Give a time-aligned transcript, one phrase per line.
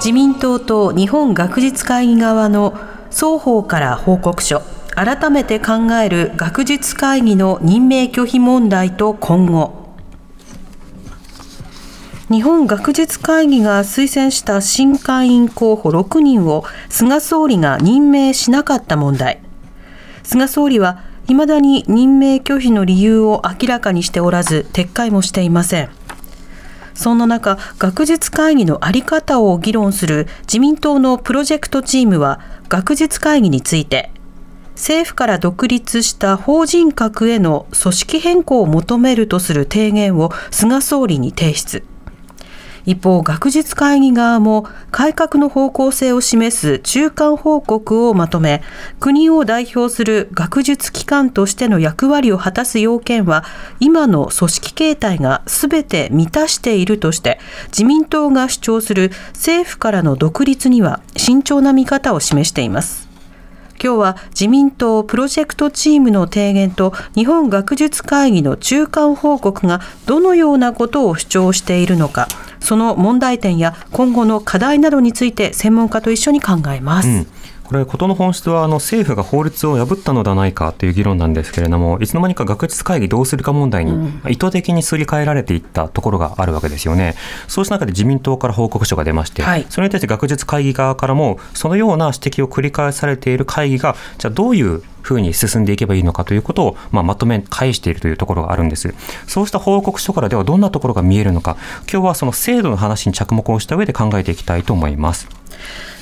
[0.00, 2.74] 自民党と日本学術会議側の
[3.10, 4.62] 双方から報告書
[4.94, 9.90] 改めて考える学術会議の任命拒否問題と今後。
[12.30, 19.42] 日本学術会議が推薦した新会員候補6人を菅総理が任命しなかった問題。
[20.22, 25.99] 菅総理は未だに任命拒否の理由を明らかにしておらず撤回もしていません。
[27.00, 34.10] そんな中、学術会議の在り方を議論する自民党のプロジェクトチームは、学術会議について、
[34.74, 41.84] 政府から独立した法人格への組織変更を求めるとする提言を菅総理に提出。
[42.86, 48.62] 一方、学術会議側も改革の方向性を示す中間報告をまとめ、
[48.98, 53.44] 国を代表する学術機関としての役割を果たす要件は、
[53.80, 63.09] 今の組織形態が全て満たしているとして、自民党が主張する政府からの独立には慎重な見方を示しています。
[63.82, 72.28] 今日は自民党プロジェクトチームの提言と日本学術会議の中間報告がどのようなことを主張しているのか
[72.60, 77.08] その問題点や今後の課題などについて専門家と一緒に考えます。
[77.08, 77.26] うん
[77.70, 87.14] これ、事の本質はあの政府が法律を破ったのではないかという議論なんですけれども、いつの間にか学術会議どうするか問題に意図的にすり替えられていったところがあるわけですよね。
[87.46, 98.92] そうした中で自民党から報告書が出まして、はい、それに対して学術会議側からも、そのような指摘を繰り返されている会議が、じゃあどういうふうに進んでいけばいいのかということを、まあ、まとめ返しているというところがあるんです。
[99.28, 101.56] そうした報告書からではどんなところが見えるのか、
[101.88, 105.39] 今日はその制度の話に着目をした上で考えていきたいと思います。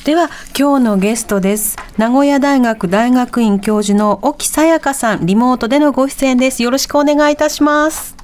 [0.08, 8.16] では今日のゲストです名古屋大学大学院教授の沖さやかさんリモートでのご出演ですよろしくお願いいたします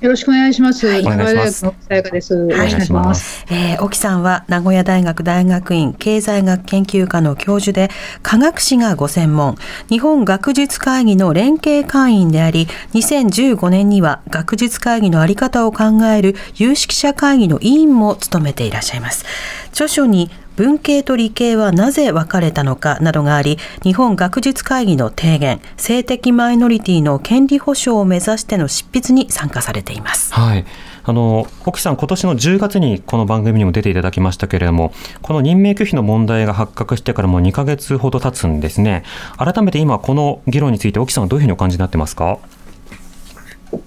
[0.00, 0.84] よろしくお願いします。
[0.84, 1.60] はい、お願いします。
[1.60, 2.34] さやかです。
[2.34, 3.46] お願いします。
[3.48, 7.88] えー、沖さんは名古屋大学大学院経済学研究科の教授で、
[8.20, 9.54] 科学史がご専門、
[9.88, 19.24] 日本学術会議の連携会員であり、2015年には学術会議のあり方を考える有識者会議の委員も務めていらっしゃいます。
[19.72, 30.34] 著書に文系と理系はなぜ分かれたのかなどがあり、日本学術会議の提言、性的マイノリティの権利保障を目指しての執筆に参加されています。
[30.34, 30.64] はい。
[31.04, 39.04] あの沖さん、今年の10月にこの番組にも出ていただきましたけれども、この任命拒否の問題が発覚してからもう2か月ほど経つんですね。
[39.36, 42.38] 改めて今、この議論について、沖さんはどういうふうにお感じになってますか？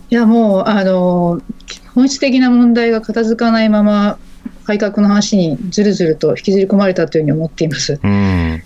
[0.09, 1.41] いやもうあの
[1.93, 4.17] 本質的な問題が片付かないまま
[4.65, 7.99] 改革の話にずるずると引きずり込まれたというふうに思っています。
[8.03, 8.63] うん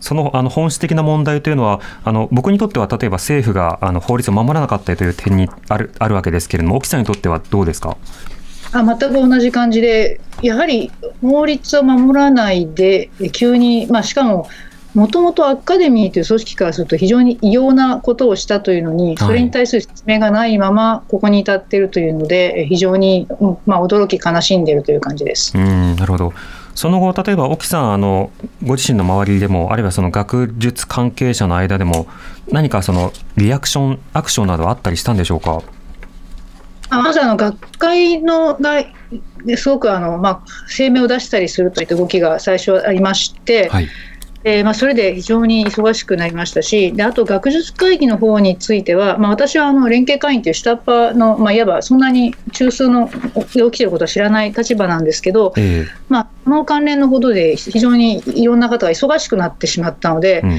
[0.00, 7.96] そのあの本質的な問題というのは、あの僕にとっては例えば政府があの法律を守らなかったという点にあるあるわけですけれども、沖さんにとってはどうですか？
[8.72, 10.92] あ全く同じ感じで、やはり
[11.22, 14.46] 法律を守らないで、急に、まあ、しかも
[14.94, 23.26] もともとアカデミーという組織からすると非常に異様なことをしたというのに、それに対する説明がないままここに至っているというので、非常に、
[23.66, 25.52] まあ、驚き、悲しんでいるという感じです。
[25.56, 26.32] うんなるほど
[26.76, 28.30] その後、例えば沖さんあの、
[28.64, 32.08] ご自身の周りでも、あるいはその学術関係者の間でも、
[32.50, 35.62] 何かそのリアクション、アクションなどあったりしたんでしょうか？
[36.90, 38.84] あまずあの学会のが
[39.56, 43.88] すごくあの、まあ、声明を出したりするといった動きが最初ありまして、はい
[44.44, 60.58] えーまあ、それで非常に忙しくなりましたし、であと学術会議の方については、まあ、私はあの連携会員という下っ端の、まあ、いわばそんなに中枢の起きていることは知らない立場なんですけど、えー、まあ、この関連のことで非常にいろんな方が忙しくなってしまったので、うんうん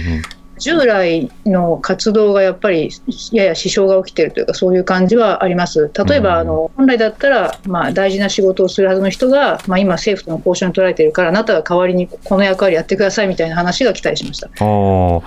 [0.57, 2.89] 従来の活動がやっぱり
[3.31, 5.91] やや支障が起きているというかそういう感じはあります。
[6.07, 14.47] 例えば、あの本来だったら、まあ、大事な仕事をするはずの人が、まあ、今政府との交渉に取られているからあなたが代わりにこの役割やってくださいみたいな話が来たりしました。
[14.47, 15.21] あそ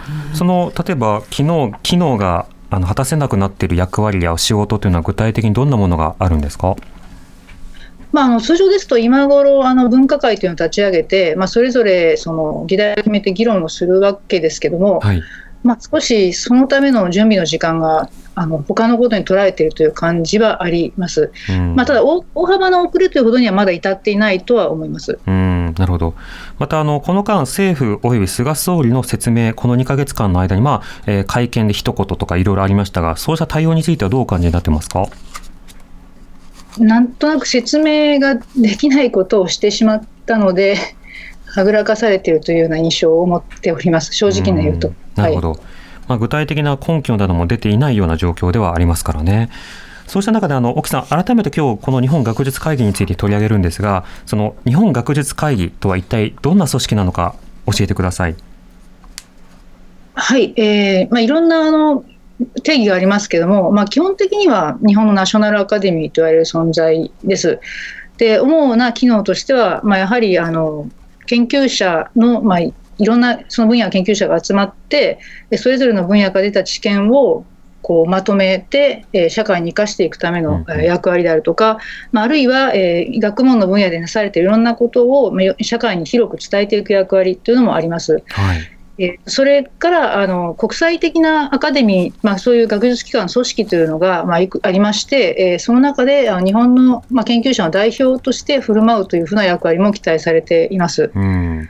[0.44, 6.76] の例えば機能機能があの果たせなくなっている役割や仕事というのは具体的にどんなものがあるんですか？
[8.12, 15.22] まあ、あの通常ですと今頃あの分科会というのを立ち上げて、まあ、それぞれその議題を決めて議論をするわけですけども、はい、
[15.62, 21.32] まあ、少しそのための準備の時間があの他のことに捉えているという感じはあります。
[21.50, 25.18] うん、まあ、ただ大、大幅な遅れというほどにはまだ至っていないとは思います。
[25.26, 26.14] うんんなるほど。
[26.58, 35.06] またあのこの間政府および菅総理の説明この2か月間の間にまあ、えー、会見で一言とかいろいろありましたが、そうした対応についてはどうお感じになってますか？
[36.78, 40.76] なんとなく説明ができないことをしてしまったので、
[41.46, 44.92] はぐらかされているというような印象を持っております、正直に言うと。
[45.16, 45.58] なるほど、はい、
[46.08, 49.48] まあ、具体的な根拠なども出ていないような状況ではありますからね。
[50.06, 57.34] そうした中であの沖さん、改めて今日この日本学術会議について取り上げるんですが、その日本学術会議とは一体どんな組織なのか
[57.66, 58.36] 教えてください。
[60.14, 62.04] はい、えーまあ、いろんなあの
[62.62, 67.60] 定義がありますけれども、まあ、基本的には日本のナショナルアカデミーと言われる存在です。
[68.16, 70.88] で主な機能としては、まあ、やはりあの
[71.26, 75.20] 研究者の、まあ、いろんなその分野の研究者が集まって
[75.56, 77.44] それぞれの分野から出た知見を
[77.80, 81.78] こうまとめて、えー、社会に生かしていくための役割であるとか、
[82.10, 85.32] まあ、あるいは、えー、学問の分野でなされているいろんなことを
[85.62, 88.22] 社会に広く伝えていく役割というのもあります。
[88.26, 101.12] はいえそれからあの国際的なアカデミー、まあ、そういう学術機関、組織というのが、まあ、ありまして、えー、その中で日本の、まあ、研究者の代表として振る舞うというふうな役割も期待されています。
[101.14, 101.68] うん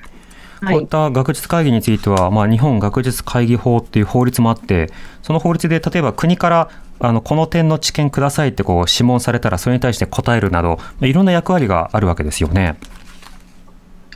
[0.61, 4.91] こういった学術会議については、まあ、日本学術会議法っていう法律もあって、
[5.23, 12.77] その法律で例えば国からあのこの点の知見くださいってこう諮問されたら、それに対して答えるなど、いろんな役割があるわけですよね。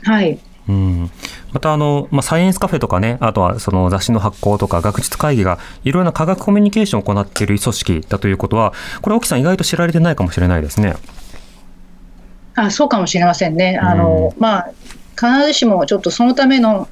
[0.03, 0.37] はい
[0.67, 1.11] うん
[1.51, 10.95] またあの、まあ、サイエンスカフェとかね、あとはその雑誌の発行とか学術会議がいろいろな科学コミュニケーションを行っている組織だということは、これ、沖さん、意外と知られてないかもしれないですね。
[12.55, 13.79] あそうかもしれませんね。
[13.81, 14.71] あの、まあ、
[15.15, 16.87] 必ずしもちょっとそのための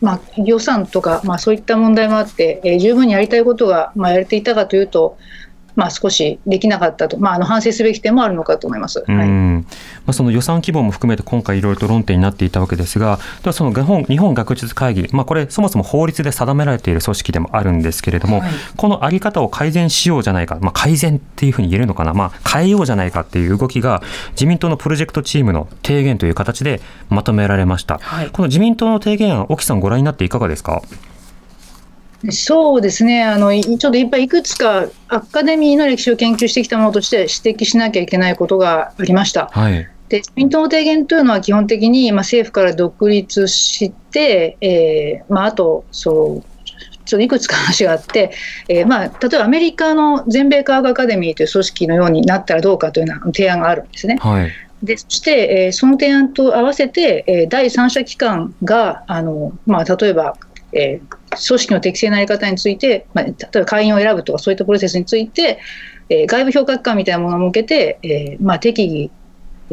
[0.00, 5.18] まあ、予算とか、まあ、そういった問題もあって、えー、十分にやりたいことが、まあ、やれていたかというと、
[5.76, 9.28] まあ、少しできなかったと、まあ、あの反省すべき点もあるのかと思います、はい。
[9.28, 9.64] ま
[10.06, 30.82] あ、その予算規模も含めて今回いろいろと論点になっていたわけですがではその日本日本学術会議、まあ、これそもそも法律で定められている組織でもあるんですけれども、はい、この在り方を改善しようじゃないか、まあ、改善っていうふうに言えるのかな、まあ、変えようじゃないかっていう動きが自民党のプロジェクトチームの提言という形でまとめられました、はい、この自民党の提言案沖さんご覧になっていかがですか？
[32.30, 39.50] そうですねあの、ちょっといっぱいいくつかアカデミーの歴史を研究してきたものとして指摘しなきゃいけないことがありました。
[39.52, 46.64] はいで自民党の提言というのは基本的に、まあ、政府から独立して、えーまあ、あとそう
[47.04, 48.32] ちょっといくつか話があって、
[48.68, 54.16] えーまあ、例えばアメリカの全米科学アカデミーという組織のようになったらどうかというような提案があるんですね。
[54.20, 60.36] はい、でそして、えー、その提案と合わせて、えー、第三者機関があの、まあ、例えば、
[60.74, 65.58] えー、組織の適正なやり方について、まあ、例えば会員を選ぶとかそういったプロセスについて、
[66.08, 69.10] えー、外部評価機関みたいなものを設けて、えーまあ、適宜、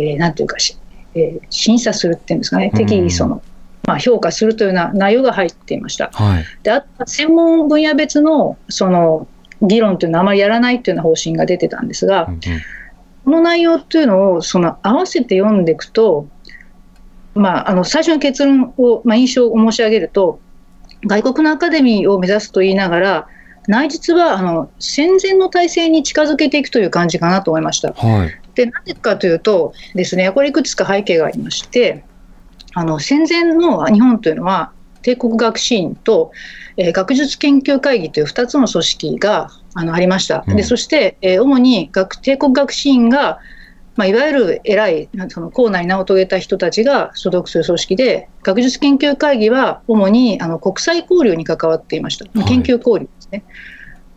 [0.02, 0.78] えー、なんていうかし、
[1.16, 3.42] えー、審査するっていうんですかね、適宜その、
[3.88, 6.12] まあ、評価するというような内容が入っていました。
[6.14, 9.28] はい、であと専門分野別のその
[9.62, 12.40] 議論というのはあまりやらないというような方針が出てたんですが、うんうん、
[13.26, 16.28] この内容というのをその合わせて読んでいくと、
[17.36, 20.40] まあ、あの最初の結論を、まあ、印象を申し上げると、
[21.06, 23.28] 外国のアカデミーを目指すと言いながら、
[23.68, 27.94] 内実はあの戦前の体制に近づけていくという感じかなと思いました。
[27.94, 32.04] はい、でなぜかというとですね、これいくつか背景がありまして、
[32.74, 36.32] あの戦前の日本というのは、帝国学士院と、
[36.78, 40.44] えー、学術研究会議という2つの組織があのありました。
[40.48, 43.40] でそして、えー、主に学帝国学士院が
[43.96, 53.44] まあ、いわゆる偉いその校内に名を遂げた人たちが所属する組織で学術研究会議は主にあの国際交流に関わっていました、研究交流ですね。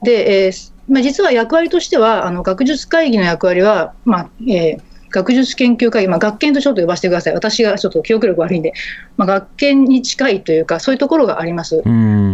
[0.02, 8.74] で、えーまあ、実は役割としてはあの学術会議の役割は、まあえー、学術研究会議、まあ、学研とちょっと呼ばせてください、私がちょっと記憶力悪いんで、
[9.16, 11.82] まあ、学研に近いというか、そういうところがあります。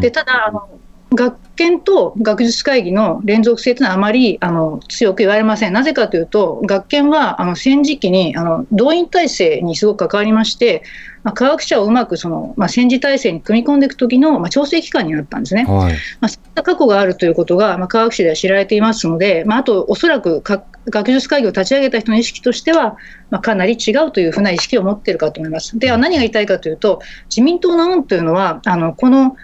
[0.00, 0.68] でただあの
[1.12, 5.72] 学研と学術会議の連続性というのはあまりあの強く言われません。
[5.72, 10.82] なぜかというと、学研はあの戦時期にあの動員体制にすごく関わりまして、
[11.22, 15.64] まあ、科学者をうまくその、まあ、戦時体制に組み込んでいくときの、まあ、調整機関になったんですね。
[15.64, 20.42] はい、まあ、そういった過去があるということが、まあ、科学史では知られていますので、まあ、あとおそらく
[20.86, 22.96] 学術会議を立ち上げた人の意識としては、
[23.30, 25.78] まあ、かなり違うというふうな意識を持っているかと思います。
[25.78, 29.36] では何が言いたいかというと、自民党の案というのは、あのこの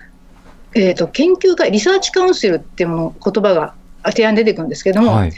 [0.76, 5.32] えーと、研究会、 research council っていうもの言葉が提案出てくるんですけれども、はい、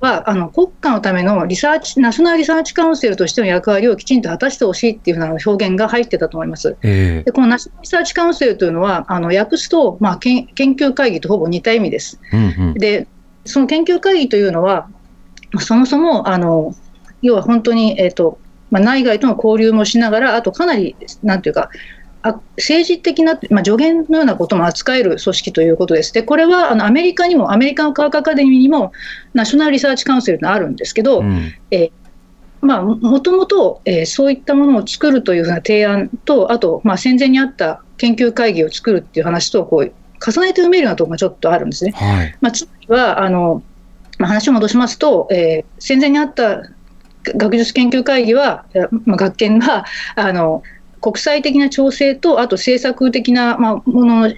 [0.00, 6.76] はあの国家のための research National Research Council としての役割をきちんと果たしてほしいっていうふうな表現が入ってたと思います。
[6.82, 12.18] えー、でこの National Research Council というのは、あの訳すと、まあ、研研究会議とほぼ似た意味です。
[12.32, 13.06] うんうん、で
[13.44, 14.88] その研究会議というのは、
[15.58, 16.74] そもそもあの
[17.20, 18.38] 要は本当に、えーと
[18.70, 21.68] まあ、内外との交流もしながら、あとかなり、なんていうか、あ
[22.56, 26.12] 政治的な、まあ、助言のようなことも扱える組織ということです。
[26.12, 28.92] で、これはあのアメリカにも、アメリカの科学アカデミーにも、
[29.32, 31.90] ナショナルリサーチカウンセルがあるんですけど、うん、えー
[32.62, 39.92] まあ、もともと、えー、そういったものを作るというふうな提案と、あと、まあ、戦前にあった研究会議を作るっていう話とこう
[40.24, 41.92] 重ねて読めるようなところがちょっとあるんですね。
[41.92, 43.62] はい、まあ、つまりはあの、
[44.18, 46.68] まあ、話を戻しますと、えー、戦前にあった
[47.24, 48.66] 学術研究会議は、
[49.06, 49.86] まあ、学研は
[50.16, 50.62] あの
[51.00, 54.34] 国際的な調整と、あと政策的な、まあ、ものの、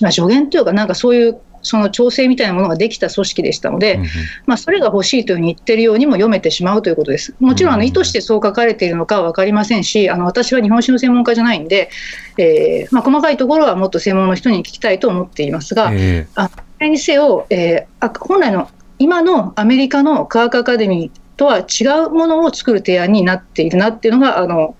[0.00, 4.04] まあ、助言というか、なんかそういうその調整みたいなものができた組織でしたので、うん、
[4.46, 7.34] まあ、それが欲しいというふうに言ってるようにも読めてしまうということです。
[7.40, 11.90] もちろんあの意図してそう書かれているのかは分かりませんし、あの私は日本史の専門家じゃないんで、
[12.38, 24.74] えーまあ、細かいところはもっと専門の人に聞きたいと思っていますが、えー、あにせよ、えー、本来の今のアメリカの科学アカデミーとは違うものを作る提案になっているなっていうのが、あの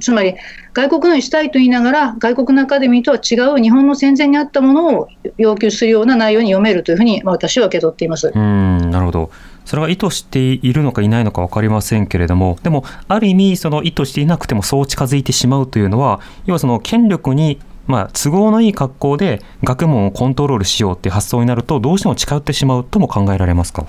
[0.00, 0.34] つまり
[0.72, 9.30] 外国のにしたいと言いながら、外国のアカデミーとは違う日本の戦前にあったものを要求するような内容に読めるというふうに、私は受け取っていますうんなるほど。
[9.64, 23.86] それが意図しているのかいないのか分かりませんけれども、でも、ある意味、その意図していなくてもそう近づいてしまうというのは、要はその権力にまあ、都合のいい格好で学問をコントロールしようっていう発想になると、どうしても近寄ってしまうとも考えられますか？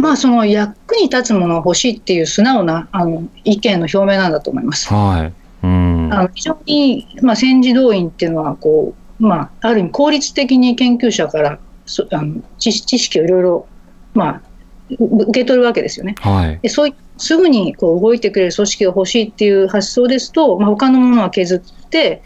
[0.00, 4.92] まあ、その役に立つものが欲しいっていう素直なあの意見の表明なんだと思います。
[4.92, 5.32] はい、
[5.64, 13.66] うんあの非常に、まあ、戦時動員っていうのはこう、まあ、ある意味効率的に研究者からそあの知知識をいろいろ、
[14.14, 14.42] まあ、
[14.90, 16.14] 受け取るわけですよね。
[16.20, 22.22] はい、でそういすぐにこう動いてくれる組織が欲しいっていう発想ですと、まあ、他のものは削って、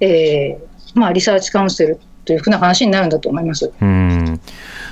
[0.00, 3.70] えーまあ、リサーチカウンセルというふうな話になるんだと思います。
[3.80, 4.40] うん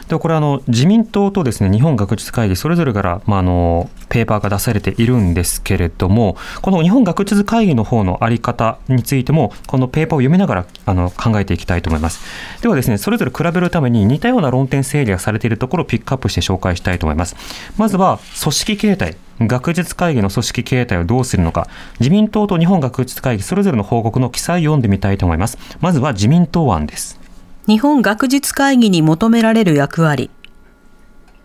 [0.09, 12.21] でこれあの自民党とですね日本学術会議それぞれから、まあ、あのペーパーが出されているんですけれどもこの日本学術会議の方の在り方についてもこのペーパーを読みながらあの考えていきたいと思います。
[12.63, 17.37] ではですねそれぞれ比べるために似たような論点整理がされているところをピックアップして紹介したいと思います。
[17.77, 19.17] まずは組織形態。
[19.39, 21.69] 学術会議の組織形態をどうするのか。
[22.01, 25.59] 自民党と日本学術会議それぞれの報告の記載を読んでみたいと思います。
[25.81, 27.25] まずは自民党案です。
[27.69, 30.31] 日本学術会議に求められる役割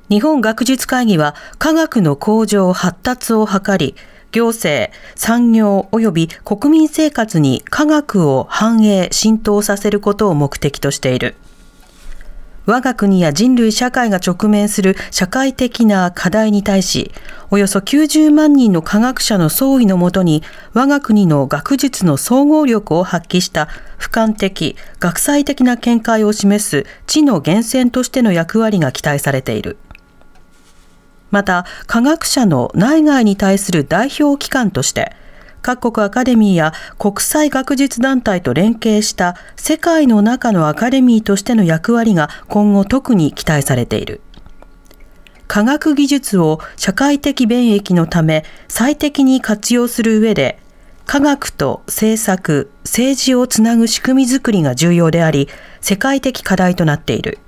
[0.08, 3.96] 日本学術会議は科学の向上発達を図り
[4.32, 11.36] 行政、産業及び国民生活に科学を反映、浸透させることを目的としている。
[12.66, 17.12] 我が国や人類社会が直面する社会的な課題に対し、
[17.50, 29.78] およそ90万人の科学者の総意のもとに、我が国の学術の総合力を発揮した俯瞰的、学際的な見解を示す知の源泉としての役割が期待されている。
[31.32, 35.16] また、科学者の内外に対する代表機関として、
[35.62, 44.22] 各国アカデミーや国際学術団体と連携した世界の中のアカデミーとしての役割が今後特に期待されている。
[45.48, 50.58] 科学技術を社会的便益のため最適に活用する上で、
[51.06, 55.50] 科学と政策、政治をつなぐ仕組みづくりが重要であり、
[55.82, 57.40] 世界的課題となっている。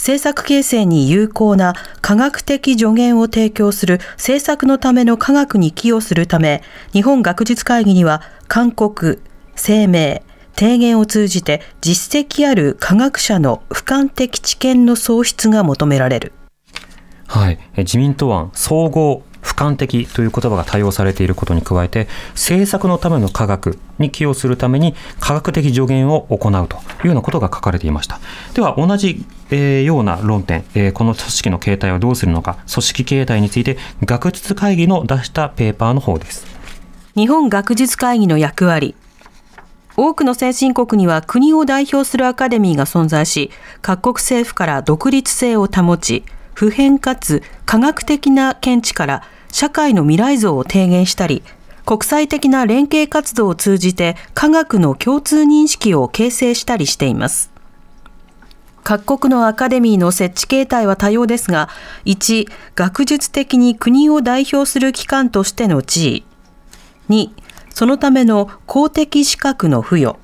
[0.00, 6.62] 政策形成に有効な科学的助言を提供する政策のための科学に寄与するため、
[6.94, 9.22] 日本学術会議には勧告、
[9.62, 10.22] 声明、
[10.56, 16.32] 提言を通じて実績ある科学者の俯瞰的知見の創出が求められる。
[17.26, 28.20] はい、自民党案総合俯瞰的という言葉が多用されていることに加えて政策のための科学に寄与するために科学的助言を行うというようなことが書かれていました。
[28.54, 36.46] では同じ、えー、ような論点、えー、この組織の形態をどうするのか組織形態について学術会議の出したペーパーの方です。
[37.14, 38.94] 日本学術会議の役割。
[39.96, 43.50] 多くの先進国には国を代表するアカデミーが存在し
[43.82, 51.42] 各国政府から独立性を保ち普遍かつ科学的な見地から社会の未来像を提言したり、
[51.86, 57.50] 国際的な連携活動を通じて科学の共通認識を形成したりしています。
[58.82, 61.68] 各国のアカデミーの設置形態は多様ですが、
[62.06, 66.24] 1、学術的に国を代表する機関としての地位。
[67.08, 67.30] 2、
[67.74, 70.18] そのための公的資格の付与。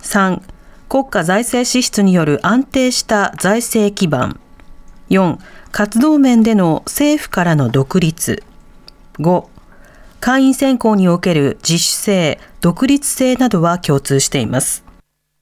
[0.00, 0.40] 3、
[0.88, 4.40] 国家財政支出による安定した財政基盤。
[5.10, 5.38] 4、
[5.72, 8.42] 活動面での政府からの独立。
[9.18, 9.46] 5、
[10.20, 14.84] 会員選考における自主性、独立性などは共通しています。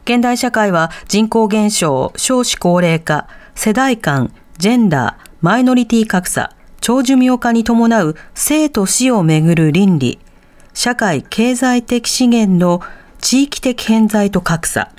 [0.04, 10.18] 現代社会は人口減少、少子高齢化、世代間、ジェンダー、マイノリティ格差、長寿命化に伴う生と死をめぐる倫理、
[10.74, 12.82] 社会経済的資源の
[13.20, 14.90] 地域的偏在と格差、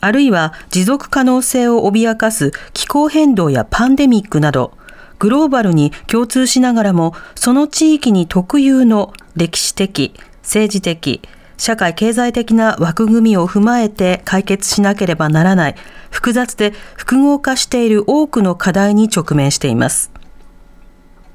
[0.00, 4.72] あるいは持続可能性を脅かす気候変動やパンデミックなど、
[5.18, 11.20] グローバルに共通しながらも、その地域に特有の歴史的、政治的、
[11.60, 15.74] 社会経済的な枠組みを踏まえて解決しなければならない
[16.10, 20.10] 複雑で複合化している多くの課題に直面しています。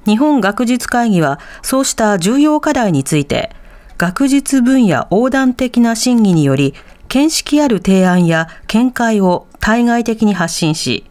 [0.08, 3.52] 日本学術会議はそうした重要課題について
[4.00, 6.74] 学術分野横断的な審議により
[7.10, 11.06] 見識ある提案や見解を対外的に発信し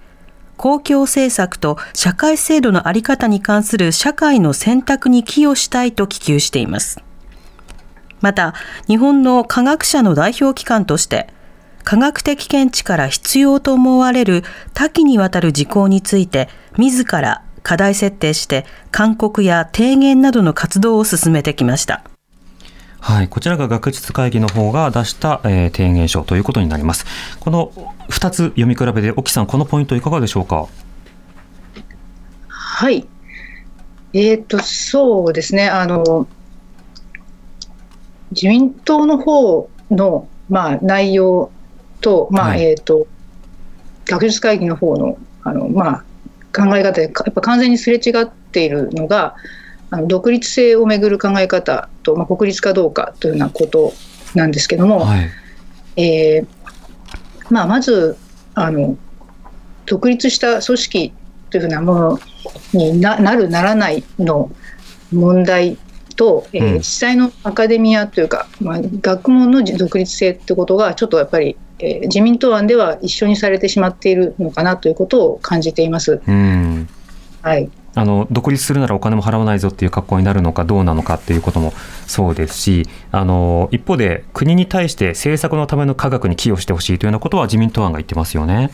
[0.56, 7.00] 公共政策と社会制度の在り方に関する社会の選択に寄与したいと希求しています。
[8.20, 8.54] また、
[8.86, 11.28] 日本の科学者の代表機関として、
[11.82, 16.48] 科学的見地から必要と思われる多岐にわたる事項について、
[16.78, 22.04] 自ら課題設定して勧告や提言などの活動を進めてきました。
[23.04, 27.04] はい、こちらが学術会議の方が出した、えー、提言書ということになります。
[27.38, 27.70] この
[28.08, 30.68] 2つ読み比べで、沖さん、このポイントいかがでしょうか？
[32.48, 33.06] はい。
[34.14, 35.68] えっ、ー、と、そうですね。
[35.68, 36.26] あの、
[38.30, 41.50] 自民党の方の、まあ、内容
[42.00, 43.06] と、まあ、はい、えっ、ー、と、
[44.06, 46.04] 学術会議の方の、あの、まあ、
[46.54, 49.36] 考え方でやっぱ完全にすれ違っているのが
[49.94, 53.92] あの独立性をめぐる考え方と、まあ、国立かどうかというようなこと
[54.34, 55.30] なんですけども、はい、
[55.96, 56.46] えー、
[57.48, 58.16] まあ、まず
[58.54, 58.96] あの
[59.86, 61.12] 独立した組織
[61.50, 62.18] というふうなもの
[62.72, 64.50] になるならないの
[65.12, 65.78] 問題
[66.16, 76.22] と、えー、実際のアカデミアというか、まあ、学問の独立性ってことがちょっとやっぱりえー、自民党案では一緒にされてしまっているのかなということを感じています。
[76.24, 76.88] うん。
[77.42, 81.72] はいあの独立するならお金も払わないぞっていう格好になるのかどうなのかっていうことも
[82.06, 88.70] そうですしあの一方で国に対して政策のための科学に寄与してほしいというようなことは自民党案が言ってますよね。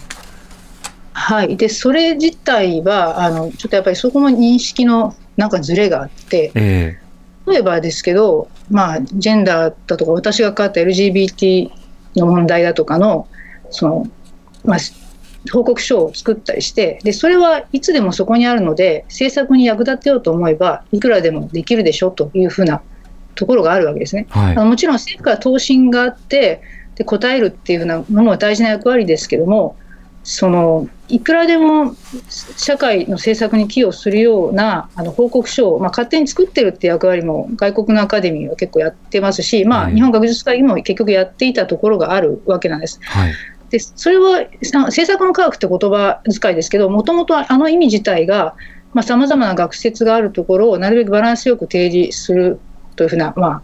[1.13, 11.71] はい、でそれ自体はあのちょっとやっぱりそこの認識のなんかずれがあって、えー、例えばですけど、まあ、ジェンダーだとか私が関わった LGBT
[12.17, 13.29] の問題だとかの
[13.71, 14.07] その、
[14.65, 14.79] まあ、
[15.53, 22.83] 報告書を作ったりしてでそれはいつでもそこにあるので政策に役立てようと思えばいくらでもできるでしょというふうな
[23.35, 24.27] ところがあるわけですね。
[24.29, 26.61] はい、もちろん政府から答申があって
[26.97, 29.77] で答えるっていうふうなものは大事な役割ですけども
[30.23, 31.97] そのいくらでも
[32.29, 43.01] 社会の政策に寄与するようなあの報告書を、まあ、勝手に作ってるって役割も外国のアカデミーは結構やってますし、まあ、日本学術会議も結局やっていたところがあるわけなんです。
[43.03, 43.33] はい
[43.71, 48.57] でそれは政策の科学って言葉遣いですけどもともとあの意味自体が
[49.03, 52.59] さまざ、まな学説があるところをなるべくバランスよく提示する
[52.97, 53.63] というふうな、まあ、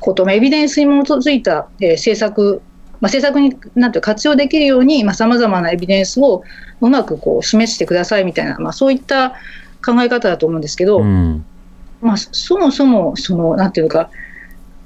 [0.00, 2.62] ことエビデンスに基づいた、えー、政策
[3.02, 6.44] まあ、政策になんて活用できるようにさまざ、まなエビデンスを
[6.80, 9.30] うまくこう示してくださいみたいな、まあ、そういった
[9.84, 11.44] 考え方だと思うんですけど、うん、
[12.00, 14.08] まあ、そもそもそのなんていうか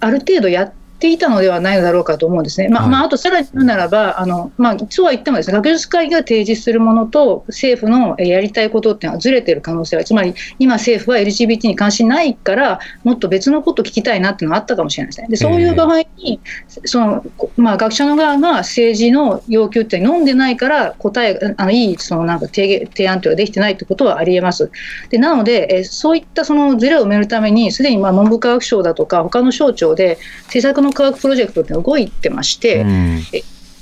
[0.00, 2.68] ある程度やっていたのではないのだろうかと思うんですね。
[2.68, 15.28] まあ、まあ、あとさらに言うならば、あのまあ、そうは言ってもです、ね、学術会議が提示するものと政府のやりたいことっていうのはずれてる可能性は、つまり今、政府は LGBT に関心ないから、もっと別のこと聞きたいなっていうのがあったかもしれないですね。
[15.28, 16.40] でそういう場合に、
[16.84, 17.24] その
[17.56, 24.70] まあ、学者の側が政治の要求って飲んでないから、答え、あのいいそのなんか提提案というのができてないってことはありえます。
[25.10, 33.22] でなので、えそういったそのずれを埋めるために、すでにまあ文部科学省だとか、他の省庁で政策の科学プロジェクトって動いてまして、うん、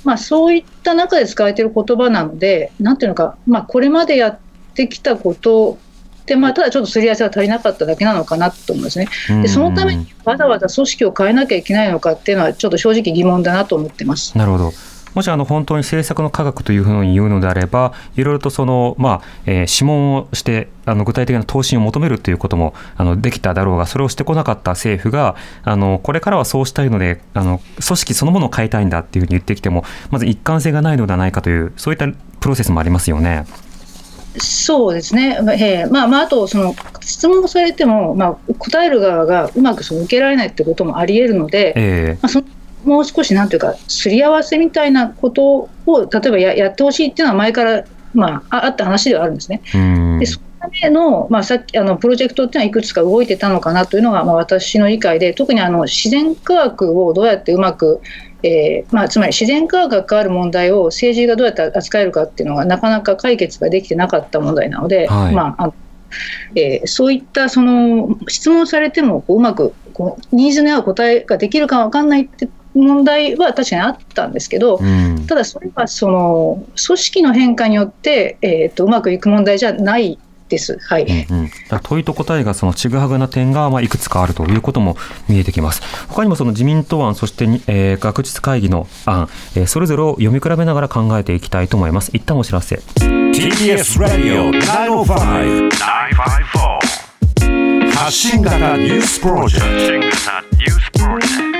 [0.03, 4.39] まあ、そういった中で使われている言葉なので、なんていうのか、まあ、これまでやっ
[4.75, 5.77] てきたこと
[6.25, 9.07] で、まあ、ただちょっとすり合わせが足りなかっただけなのかなと思うんですね。
[9.41, 14.37] でそのためにわざわざ組織を変えなきゃいけないのかっていうのは、ちょっと正直疑問だなと思ってます。
[14.37, 14.73] なるほど
[15.15, 32.07] もしあの本当に政策の科学というふうに言うのであれば、いろいろとその、まあえー、諮問をして、あの具体的な答申を求めるということもあのできただろうが、それをしてこなかった政府が、あのこれからはそうしたいのであの、組織そのものを変えたいんだっていうふうに言ってきても、まず一貫性がないのではないかという、そういった
[32.41, 33.45] プロセスもありますよね。
[34.37, 42.45] そうですね、えーまあまあ、あとその質問されても、まあ、答える側がうまくその受けられないってこともありえるので、えー、まあ、その
[42.85, 49.61] もう少しなんていうか、すり合わせみたいなことを、例えばややってほしいっていうのは前から、まあ、あった話ではあるんですね。
[50.19, 58.01] でそのための,、まあ、さっきあのプロジェクトっていうのはいくつか動いてたのかなというのが、まあ、私の理解で、特にあの自然科学をどうやってうまく
[58.43, 65.73] えーまあ、つまり自然科学が関わる問題を政治がどうやって扱えるかっていうのがなかなか解決ができてなかった問題なので、はい、まあ、
[66.53, 80.77] えー、そういったその質問されてもこううまくこうニーズに合う答えができるか分かんないって問題は確かにあったんですけど、うん、ただそれはその組織の変化によって、えーと、うまくいく問題じゃないです。
[80.79, 81.25] はい。
[81.29, 81.49] うんうん、
[81.83, 84.95] 問いと答えがそのちぐはぐな点がまあいくつかあるということも
[85.27, 85.81] 見えてきます。
[86.07, 92.11] 他にもその自民党案そしてに、えー、学術会議の案、えー、それぞれを読み比べながら考えていきたいと思います。
[92.13, 92.75] 一旦お知らせ。
[92.75, 97.05] TBS Radio 905-954
[97.95, 100.11] 発信型ニュースプロジェク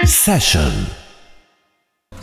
[0.02, 1.05] トセッション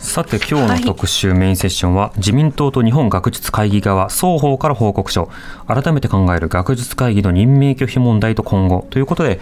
[0.03, 5.29] さて今日の特集メインセッションは、自民党と日本学術会議側双方から報告書。
[5.65, 8.85] 改めて考える学術会議の任命拒否問題と今後。
[8.89, 9.39] ということで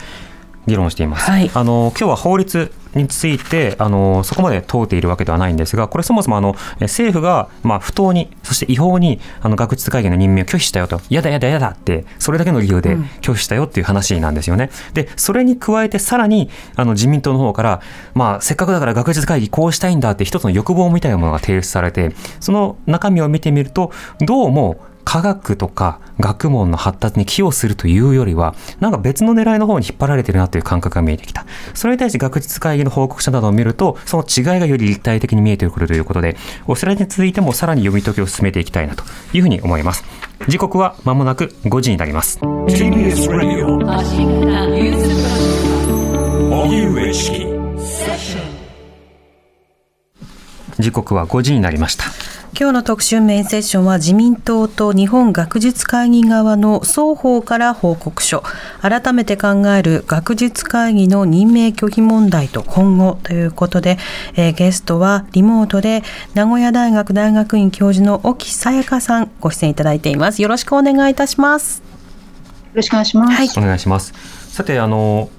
[0.68, 14.72] 議論しています、はい、あの今日は法律についてあのそこまで問うているわけではないんですがこれそもそもあの政府が、まあ、不当にそして違法にあの学術会議の任命を拒否したよとやだやだやだってそれだけの理由で拒否したよっていう話なんですよね。
[14.90, 17.82] うん、でそれに加えてさらにあの自民党の方から、
[18.14, 31.46] まあ、せっかくだから学術会議こうしたいんだって一つの欲望みたいなものが提出されてその中身を見てみるとどうも科学とか学問の発達に寄与するというよりは、なんか別の狙いの方に引っ張られてるなという感覚が見えてきた。
[31.74, 40.06] それに対して学術会議の報告書などを見ると、その違いがより立体的に見えてくるということで、お知らせについてもさらに読み解きを進めていきたいなというふうに思います。
[40.48, 42.40] 時刻は間もなく5時になります。
[42.40, 43.80] TBS Radio
[50.80, 52.21] 時刻は5時になりました。
[52.62, 58.44] 今日の特集メインセッションは自民党と日本学術会議側の双方から報告書。
[58.82, 63.98] 改めて考える学術会議の任命拒否問題と今後ということで、
[64.36, 66.04] えー、ゲストはリモートで
[66.36, 70.44] 名古屋大学大学院教授の沖さやかさんご出演いただいています。
[70.44, 71.80] よろしくお願いいたします。
[71.80, 71.84] よ
[72.76, 74.14] ろしくお願いします、はい、お願いします。
[74.54, 75.32] さてあの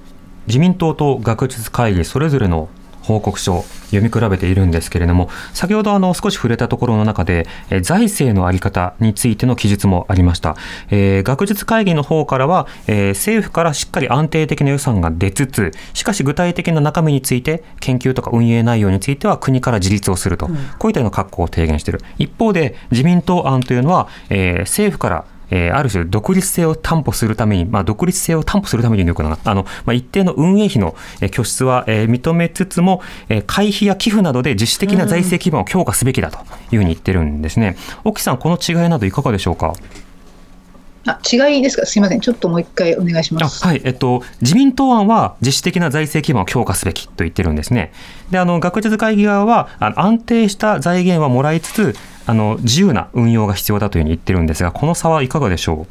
[0.48, 2.68] 自民党と学術会議それぞれの
[3.02, 10.56] 報告書読み比べているんですけれども先ほどあの少し触れたところの中で、え財政の在り方についての記述もありました、
[10.90, 22.00] えー、学術会議の方からは、えー、政府からしっかり安定的な予算が出つつしかし具体的な中身について研究とか運営内容については国から自立をすると、うん、こういったような格好を提言している。
[22.18, 30.96] 一方で自民党案というのは、えー、政府からえー、ある種独立性を担保するために、まあ、独立性を担保するためによくなあの、まあ、一定の運営費の
[31.30, 36.38] 拠出は、えー、認めつつも、えー、会費や寄付などで自主的な財政基盤を強化すべきだと
[36.72, 37.76] いうふうに言ってるんですね。
[38.02, 39.74] 沖さん、この違いなどいかがでしょうか？
[41.04, 43.66] あ違いですか、すみません、ちょっともう一回お願いします。
[43.66, 47.92] はい、えっと、自民党案は自主的な財政基盤を強化すべきと言ってるんですね。
[48.30, 55.86] で、あの学術会議側はあの安定した財源はもらいつつ、あの自由な運用が必要だというふうに言ってるんですが、この差はいかがでしょう？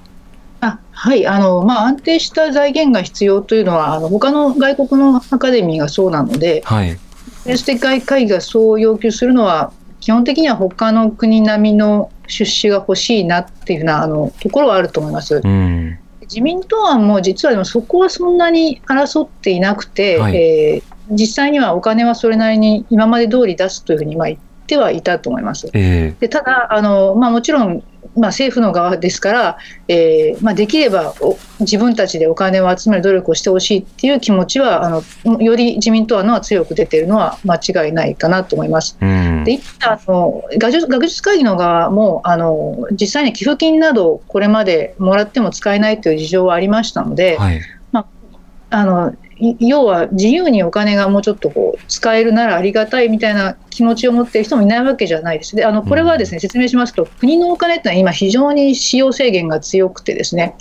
[0.62, 6.98] あはいあのまあ、安定した財源が必要というのは、あの他の外国のアカデミーがそうなので、はい、
[7.46, 15.41] 政治的会議がそう要求するのは、基本的には他の国並みの出資が欲しいなっていうふうなあのところはあると思います。
[15.44, 25.70] うん自民党案も実はでもそこはそんなに争っていなくて、はい、えー、実際にはお金はそれなりに今まで通り出すというふうにまあ言ってはいたと思います。
[25.74, 27.84] えー、でただあの、まあ、もちろん
[28.16, 29.58] まあ、政府の側ですから、
[29.88, 31.14] えーまあ、できれば
[31.60, 38.98] 自分たちでお金を集める努力をしてほしいっていう気持ちはあのより自民党のは強く出ているのは間違いないかなと思います。
[39.02, 49.16] うん、であの学術学術会議の側もあの実際に寄付金などこれまでもらっても使えないという事情はありましたので、はい、まあ、あの
[49.60, 55.56] 要は自由にお金がもうちょっとこう使えるならありがたいみたいな気持ちを持っている人もいないわけじゃないです。
[55.56, 60.56] であのこれはですね、説明しますと国のお金ってのは今非常に使用制限が強くてですね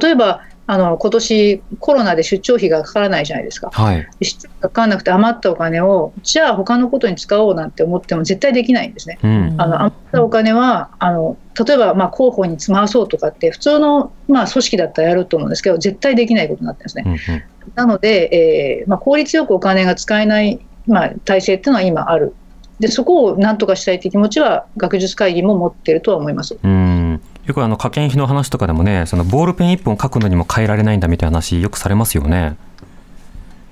[0.00, 9.18] 例えばあの今年コロナで出張費がかからないじゃないですか、はい、出張がかからなくて余ったお金をじゃあ他のことに使おうなんて思っても絶対できないんですね。
[9.20, 17.02] うん、あの余ったお金はあの例えばまあ広報に回そうとかって普通のまあ組織だったらやると思うんですけど絶対できないことになってるんですね。
[17.04, 17.42] うんうん、
[17.74, 22.32] なので、えーまあ、効率よくお金が使えない、まあ、体制っていうのは今ある。
[22.78, 26.56] でそこをなんとかしたいという気持ちは学術会議も持っているとは思います。
[26.62, 32.56] うんよくあの科研費の話とかでもね、そのボールペン1本書くのにも変えられないんだみたいな話、よくされますよね。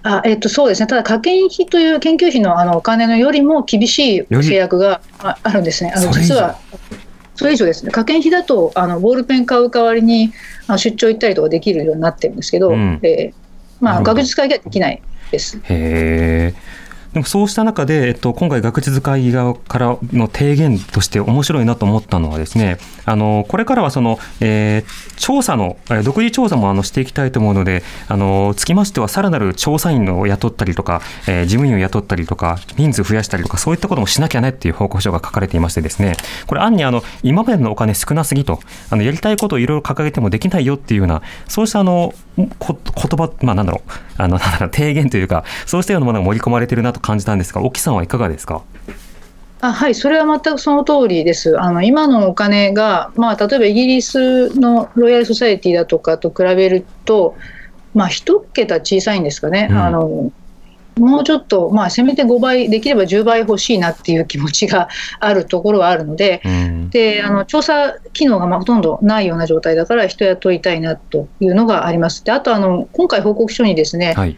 [0.03, 6.59] あえっと、そうですね、ただ、科研費という研究費のあのお金のよりも厳しい制約があるんですね、あの実は
[7.35, 10.33] それ以上ですね、科研費だとあのボールペン買う代わりに
[10.67, 13.35] あの出張行ったりとかできるようになってるんですけど、うん、えー、
[13.81, 15.61] まあ、学術会議はできないです。
[15.65, 16.79] へー。
[17.13, 36.17] でもそうした中で、えっと、今回学術会議側からの提言として面白いなと思ったのはですねあのこれからはその、えー、調査の、独自調査もあのしていきたいと思うので、あのつきましては、さらなる調査員を雇ったりとか、えー、事務員を雇ったりとか、人数増やしたりとか、そういったこともしなきゃねっていう報告書が書かれていましてですね、
[36.47, 42.15] これ、案にあの今までのお金少なすぎと、あのやりたいことをいろいろ掲げてもできないよっていうような、そうしたあの
[42.59, 48.63] こ言葉、まあ、なんだろう、あのなんだろう提言というか、そうしたようなものが盛り込まれてるなと感じたんですが、沖さんはいかがですか？
[49.61, 51.59] あはい、それは全くその通りです。
[51.61, 57.35] あの今のお金が、まあ、例えばイギリスのロイヤル・ソサエティだとかと比べると、
[57.95, 60.33] まあ、一桁小さいんですかね、うん、あの
[60.99, 64.89] もうちょっと、まあ、せめて5倍、できれば10倍欲しいなっていう気持ちが
[65.21, 72.25] あるところはあるので、うん、であの調査機能がまあほとんどないような状態だから、人雇いたいなというのがあります。
[72.25, 74.37] であとあの、今回報告書にですね、はい、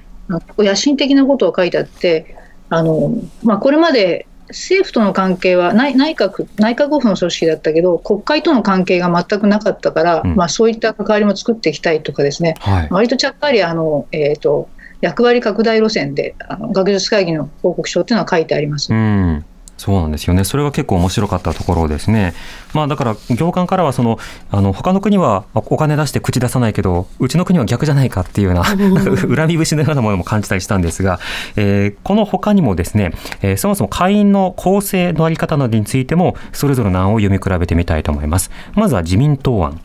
[0.58, 2.36] 野心的なことを書いてあって、
[2.68, 14.68] あのまあ、これまで政府との関係は内内閣内閣府の組織だったけど国会との関係が全くなかったから、うん、まあ、そういった関わりも作っていきたいとかですね、はい、割とちゃっかりあの、えーと、
[15.00, 18.92] 役割拡大路線であの学術会議の報告書っていうのは書いてあります。
[18.92, 19.44] うん
[19.80, 20.44] そうなんですよね。
[20.44, 22.34] それが結構面白かったところですね。
[22.74, 24.18] まあだから業界からはその
[24.50, 28.64] あの他の国はお金出して口出さないけどうちの国は逆じゃないかっていうような
[29.34, 31.18] 恨み節のようなものも感じたりしたんですが、
[31.56, 38.50] えー、この他にもですね、えー、そもそも会員の構成のあり方などについてもそれぞれの案を読み比べてみたいと思います。
[38.74, 39.80] まずは自民党案。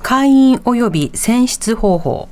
[0.00, 2.30] 会員及び選出方法。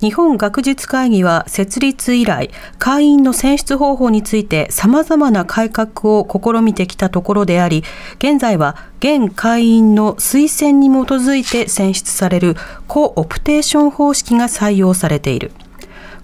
[0.00, 7.84] 日本学術会議は設立以来、会員の選出方法についてさまざまな改革を試みてきたところであり、
[8.18, 12.56] 現在は現会員の推薦に基づいて選出される
[12.88, 15.52] コオプテーション方式が採用されている。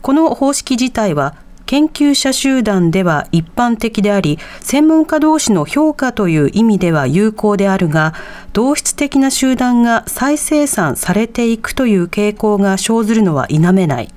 [0.00, 1.34] この方式自体は
[1.66, 8.14] 研究者集団では一般的であり、専門家同士の評価という意味では有効であるが、
[8.52, 14.14] 同質的な集団が再生産されていくという傾向が生ずるのは否めない。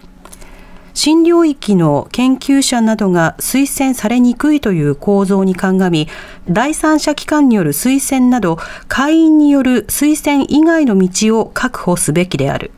[0.93, 6.07] 新領域の研究者などが推薦されにくいという構造に鑑み、
[6.47, 12.69] 第三者機関による推薦など、会員による推薦以外の道を確保すべきである。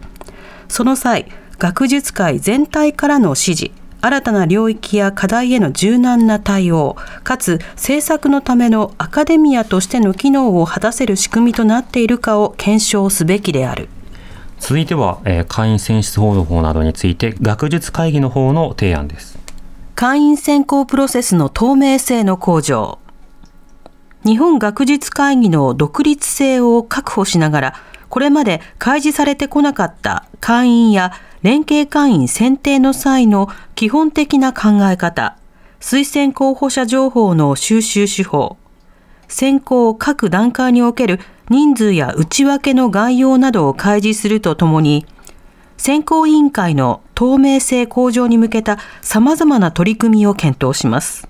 [0.70, 1.26] その際、
[1.58, 13.90] 学術界全体からの指示、新たな領域や課題への柔軟な対応、かつ政策のためのアカデミアとしての機能を果たせる仕組みとなっているかを検証すべきである。
[14.60, 19.38] 続いては、えー、会員選出方法などについて学術会議の方の提案です。
[19.94, 22.98] 会員選考プロセスの透明性の向上。
[24.26, 27.76] 日本学術会議の独立性を確保しながら、
[28.10, 31.12] これまで開示されてこなかった会員や
[31.44, 35.38] 連携会員選定の際の基本的な考え方、
[35.80, 38.58] 推薦候補者情報の収集手法、
[39.28, 45.06] 選考各段階における人数や内訳の概要などを開示するとともに、
[45.78, 51.28] 選考委員会の透明性向上に向けた様々な取り組みを検討します。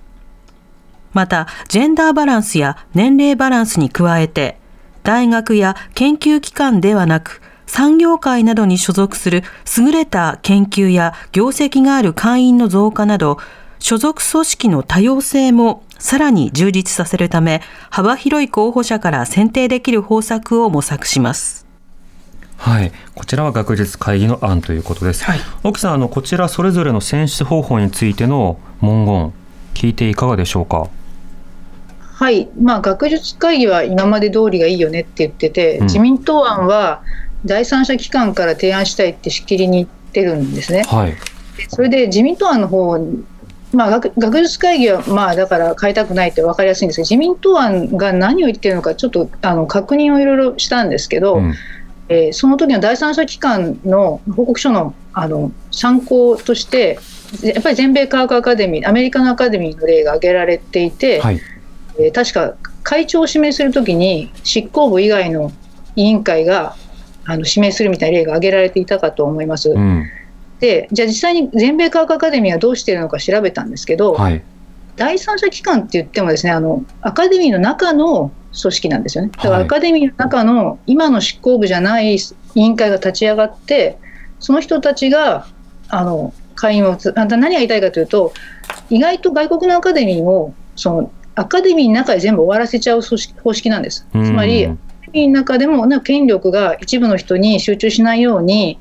[1.12, 4.58] また、ジェンダーバランスや年齢バランスに加えて、
[5.02, 7.41] 大学や研究機関ではなく、
[7.72, 9.44] 産業界などに所属する
[9.78, 13.38] 優れた研究や業績がある会員の増加など、
[13.78, 21.66] 所属組織の多様性もさらに充実させるため、幅広い候補者から選定できる方策を模索します。
[22.58, 25.24] はい、こちらは学術会議の案ということです。
[25.24, 29.32] はい、沖さん、あのこちらそれぞれの選出方法についての文言、
[29.72, 30.88] 聞いていかがでしょうか？
[32.16, 37.02] はい、まあ、学術会議は今まで通りがいいよねって言ってて、うん、自民党案は
[37.44, 40.84] 第三者機関から提案したいってしきりに言ってるんですね。
[40.84, 41.14] はい、
[41.68, 42.98] それで自民党案の方
[43.72, 51.54] まあ学、学術会議は、まあ、だから変えたくないって分かりやすいんですけど、自民党案が何を言ってるのか、ちょっとあの確認をいろいろしたんですけど、うん、
[52.08, 56.98] えー、その時の第三者機関の報告書のあの参考として、
[57.42, 61.40] やっぱり全米科学アカデミー、アメリカのアカデミーの例が挙げられていて、はい、
[61.98, 65.50] えー、確か会長を指名するときに、執行部以外の
[65.96, 66.76] 委員会が
[67.24, 69.70] あの指名するみたいな例が挙げられていたかと思います。
[69.70, 70.06] うん、
[70.60, 74.42] でじゃあ実際に全米科学アカデミーはどうしているのか調べたんですけど、はい、
[74.96, 79.30] 第三者機関って言ってもですねあのアカデミーの中の組織なんですよね。
[79.36, 82.20] だからアカデミーの中の今の執行部じゃない委
[82.54, 83.98] 員会が立ち上がって
[84.40, 85.46] その人たちが
[85.88, 88.32] あの会員を何が言いたいかというと
[88.90, 94.06] 意外と外国のアカデミーをそのアカデミーの中で全部終わらせちゃう組織方式なんです。
[94.12, 94.68] つまり
[95.12, 98.78] ミーの中でもな権力が一部の人に集中しないように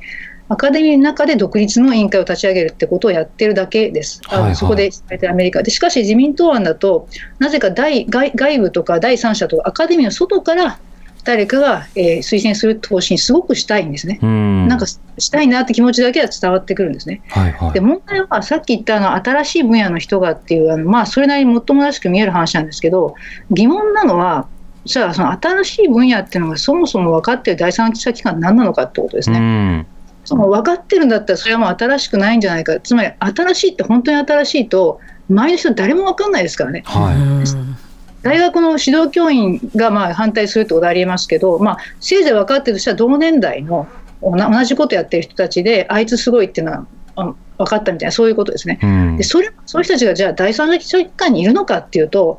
[0.52, 4.20] アカデミーの中で独立の委員会を立ち上げるってことをやってるだけです。
[4.26, 4.92] はいはい、そこで
[5.30, 5.72] アメリカで。
[5.72, 7.08] しかし自民党案だと、
[7.40, 10.78] なぜか大外外部とか第三者とかアカデミーの外から
[11.24, 14.20] 誰かが、えー、推薦する投資にすごくしたいんですね。
[14.22, 17.22] うんなんかしたいなって気持ちだけは伝わってくるんですね。
[17.30, 23.16] はいはいで問題はさっき言ったあの新しい分野の人がっていうあの、まあ、それなりにもっともらしく見える話なんですけど
[23.52, 24.50] 疑問なのは
[24.86, 29.40] じゃあその新しい分野っていうのがそもそも分かっている第三者機関何なのかってことですね。
[29.40, 29.88] うん
[30.24, 36.84] その分かってるんだったらそれはもう新しくないんじゃないかつまり新しいって本当に新しいと周りの人誰も分かんないですからね。
[36.86, 37.82] はい
[38.22, 43.88] 大学の指導教員がまあ反対するってことありえますけど、まあ、せいぜい分かってるとしたら同年代の
[44.22, 48.80] 同同じことやってる人たちであいつすごいっていうのはあ分かったみたいなそういうことですね。
[48.82, 52.38] うんでそれそういう人たちがじゃあ第三者機関にいるのかっていうと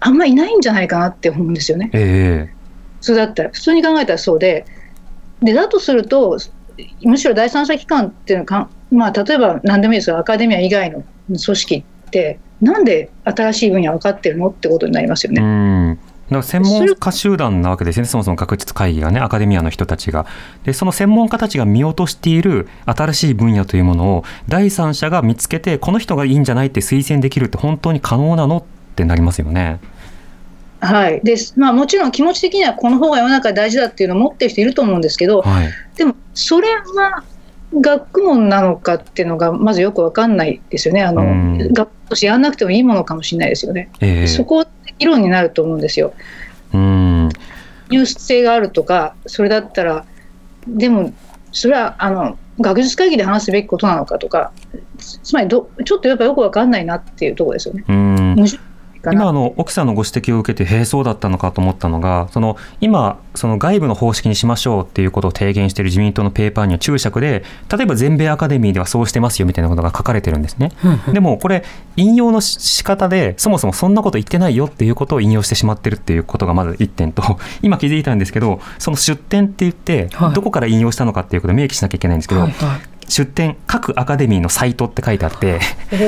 [0.00, 1.90] あんまいないんじゃないかなって思うんですよね。
[1.92, 2.52] え
[3.00, 4.66] 普通だったら普通に考えたらそうで
[5.42, 6.38] でだとすると
[7.02, 15.40] むしろ第三者機関っていうのはか、まあ、例えば何でもいいですがアカデミア以外の組織ってなんで新しい分野分かってるのってことになりますよね。
[15.42, 20.26] んだから専門家集団なわけですね、そもそも学術会議がね、アカデミアの人たちが。
[20.62, 29.78] で、その専門家たちが見落としている新しい分野というものを、第三者が見つけて、この人がいいんじゃないって推薦できるって、本当に可能なのってなりますよね。
[30.80, 35.68] はいですまあ、もちろん気持ち的にはこの方が世の中で大事だっていうのを持ってる人いると思うんですけど、はい。
[35.96, 37.22] でもそれは
[37.78, 43.90] 学問なのかっていうのがまずよく分かんないですよね、あのうん学問としてやらなくてもいいものかもしれないですよね。
[44.00, 44.64] ええそこ
[44.98, 46.12] 議論になると思うんですよ。
[46.74, 47.28] うん。
[47.90, 50.04] 入室性があるとか、それだったら、
[50.66, 51.12] でも、
[51.52, 54.52] それはあの学術会議で話すべきことなのかとか、
[54.98, 57.84] つまりど、ちょっとやっぱよく分かんないなっていうところですよね。
[57.88, 58.36] うん。
[59.04, 70.72] 今あの奥さんのご指摘を受けてへえそうだったのかと思ったのがその今その外部の方式にしましょうっていうことを提言している自民党のペーパーには注釈で例えば全米アカデミーではそうしてますよみたいなことが書かれてるんですね。
[71.12, 71.64] でもこれ
[71.96, 77.22] 引用のし仕方でそもそもそんなこと言ってないよっていうことを引用してしまってるっていうことがまず1点と
[77.62, 80.34] 今気づいたんですけどその出典って言ってはい。
[80.34, 85.60] どこから引用したのかっていうことを明記しなきゃいけないんですけど、はいはい出典各アカデミーのサイトって書いてあって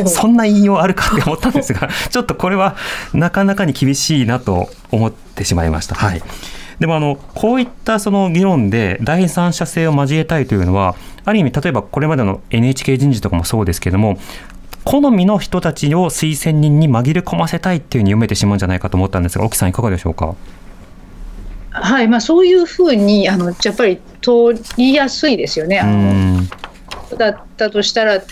[0.06, 2.76] そんな引用あるかって思ったんですが ちょっとこれは
[3.12, 5.94] なかなかに厳しいなと思ってしまいました。
[5.94, 6.22] はい
[6.80, 14.18] でもあのこういったその議論で第三者性を交えたいというのはある意味例えばこれまでの NHK 人事とかもそうですけども
[14.82, 20.34] 好みの人たちを推薦人に紛れ込ませたいっていうふうに読めてしまうんじゃないかと思ったんですが沖さんいかがでしょうか？
[21.70, 25.78] はいまあ、そういうふうにあのやっぱり通りやすいですよね。
[25.78, 26.42] うあの
[27.14, 28.22] んだったとしたら、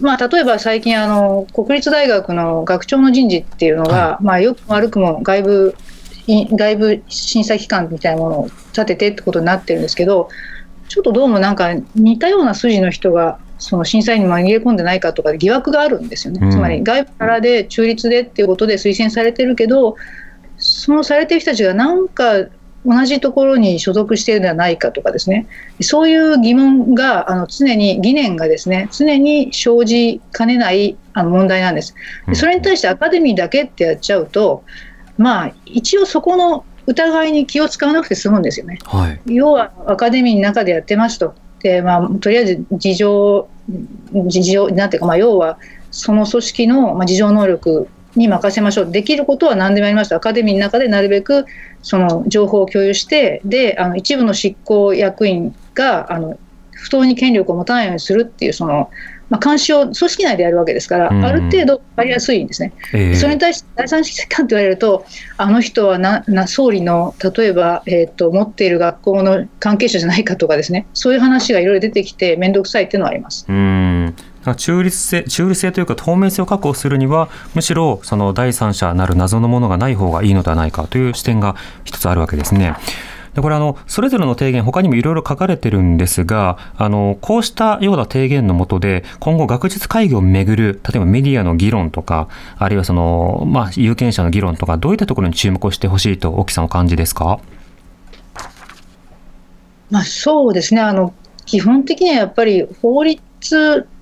[0.00, 5.74] まあ、例えば最近あの、国立大学の学長の人事っていうのが、まあ、よくも悪くも外部
[6.26, 10.28] い外部審査機関みたいなものを立ててってことになってるんですけど、
[10.88, 16.50] ちょっとどうもなんか似たような筋の人が、その審査員に紛れ込んでないかとか疑惑があるんですよね、うん。
[16.50, 19.96] つまり外部からで中立でっていうことで推薦されてるけど、
[20.56, 22.46] そのされてる人たちがなんか
[22.86, 25.46] 同じところに所属しているのではないかとかですね、
[25.80, 31.94] そういう疑問があの常に疑念がですね常に生じかねないあの問題なんです。
[32.26, 34.64] でそれに対してアカデミーだけってやっちゃうと、
[35.18, 38.78] まあ一応そこの疑いに気を使わなくて済むんですよね。
[38.84, 41.34] はい要はアカデミーの中でやってますと。
[41.62, 43.48] でまあ、とりあえず事情、
[44.26, 45.58] 事情なんていうか、まあ、要は
[45.90, 51.46] その組織のまあ事情能力に任せましょう、できることは何でもやりますと、アカデミーの中でなるべく
[51.82, 56.38] その情報を共有して、であの一部の執行役員があの
[56.72, 58.90] 不当に権力を持たないようにするっていうその、
[59.28, 61.24] まあ、監視を組織内でやるわけですから、うん。
[61.24, 62.72] ある程度分かりやすいんですね。
[62.94, 63.14] ええ。
[63.14, 65.04] それに対して第三者機関と言われると、
[65.36, 73.44] あの人はなな総理の例えば、えー、と持っている学校の関係者じゃないかとかですね、そういう話がいろいろ出てきて、面倒くさいっていうのはあります。
[73.48, 74.14] うん
[74.56, 82.74] 中立性中立性というか透明性を確保するにはむしろその第三者なる謎のものがない方がいいのではないかという視点が一つあるわけですね。
[83.34, 97.38] でこれあのそれぞれの提言他にもいろいろ書かれてるんですがあのこうしたような提言のもとで今後学術会議をめぐる例えばメディアの議論とかあるいはその、まあ、有権者の議論とかどういったところに注目をしてほしいと沖さんお感じですか？
[99.90, 101.14] まあ、そうですねあの
[101.46, 103.22] 基本的にはやっぱり法律、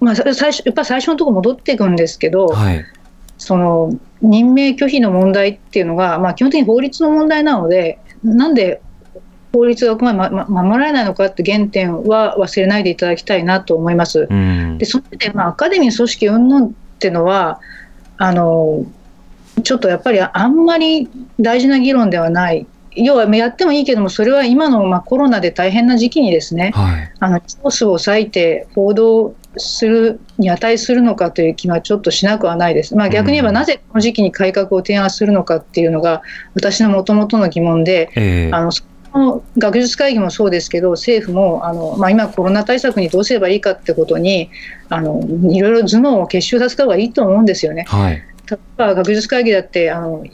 [0.01, 2.84] まあ、さ最初やっぱり最初のところ戻っていくんですけど、はい
[3.39, 8.82] その任命拒否の問題っていうのが、まあ、基本的に法律の問題なので、なんで
[9.53, 14.26] 法律がまま守られないのかって原点は忘れないでいただきたいなと思います。
[14.28, 17.61] うんでその上で、まあ、アカデミーの組織云々っていうのは
[18.16, 18.84] あの
[19.62, 21.09] ちょっとやっぱりあんまり
[21.41, 22.66] 大事な議論ではない。
[23.05, 32.94] 要はやってもいいけどもそれは今のまあコロナで大変な時期にですねはいあのコースを割いて報道するに値するのかという気はちょっとしなくはないです。
[32.94, 36.22] まあ、逆に言えばうんなぜこの時期に改革を提案するのかっていうのが
[36.55, 38.84] 私のもともとの疑問でええあのそ
[39.14, 44.51] の学術会議もそうですけど政府もあの、まあ、今コロナ対策にどうすればいいかってことに
[44.88, 47.84] あのいろいろ頭脳を結集させた方がいいと思うんですよね。
[47.88, 48.22] はい、例
[48.53, 50.24] えば学術会議だってあの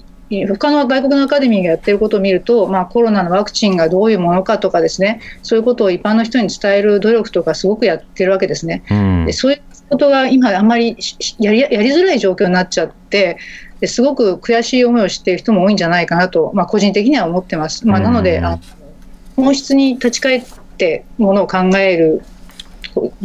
[0.47, 8.83] 他の外国のアカデミーがやってることを見ると、まあ、コロナのワクチンがどういうものかとかですねそういうことを一般の人に伝える努力とかすごくやってるわけですね。
[8.91, 10.97] うん、でそういうことが今あんまり
[11.39, 13.39] やりやりづらい状況になっちゃって
[13.81, 17.87] ですごく悔しい思いをしている人も多いんじゃないかなと、まあ、個人的には思ってます。
[17.87, 18.59] まあ、なので、あ
[19.37, 20.45] 本質に立ち返っ
[20.79, 22.23] てものを考える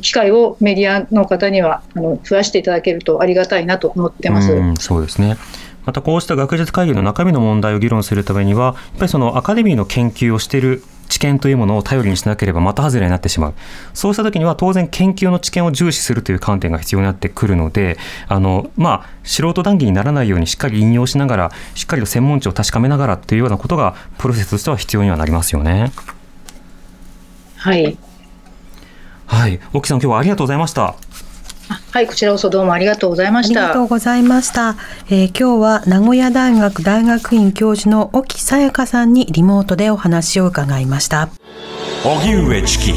[0.01, 4.51] 機会をメディアの方にはあの増やしていただけるとありがたいなと思ってます。
[4.51, 5.37] うそうですね
[5.85, 13.53] またこうした学術会議の中身の問題を議論するためには、やっぱりそのアカデミーの研究をしている知見というものを頼りにしなければ的外れになってしまう。
[13.93, 25.91] そうした時には当然研究の知見を重視するという観点が必要になってくるので、あの、まあ、素人談義にならないようにしっかり引用しながら、しっかりと専門知を確かめながらというようなことが、プロセスとしては必要にはなりますよね。
[27.57, 27.97] はい。
[29.25, 29.59] はい。
[29.73, 30.95] 沖さん、今日はありがとうございました。
[31.91, 33.59] はい、こちらこそどうもありがとうございました。
[33.59, 34.75] ありがとうございました。
[35.09, 41.29] えー、今日は名古屋大学大学院教授の沖さやかさんにリモートでお話を伺いました。
[42.03, 42.93] 荻上チキ。